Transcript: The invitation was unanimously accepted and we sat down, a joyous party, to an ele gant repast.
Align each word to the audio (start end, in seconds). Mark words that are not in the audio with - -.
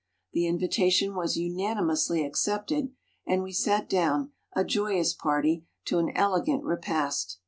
The 0.33 0.47
invitation 0.47 1.13
was 1.13 1.37
unanimously 1.37 2.25
accepted 2.25 2.91
and 3.27 3.43
we 3.43 3.51
sat 3.53 3.87
down, 3.87 4.31
a 4.55 4.65
joyous 4.65 5.13
party, 5.13 5.67
to 5.85 5.99
an 5.99 6.09
ele 6.17 6.41
gant 6.41 6.63
repast. 6.63 7.37